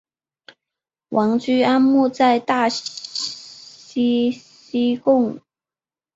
[1.09, 5.39] 王居安墓在大溪西贡。